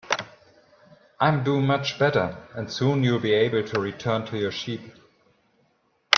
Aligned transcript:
I'm 1.19 1.43
doing 1.43 1.67
much 1.67 1.99
better, 1.99 2.35
and 2.55 2.71
soon 2.71 3.03
you'll 3.03 3.19
be 3.19 3.33
able 3.33 3.61
to 3.67 3.79
return 3.79 4.25
to 4.31 4.37
your 4.39 4.51
sheep. 4.51 4.81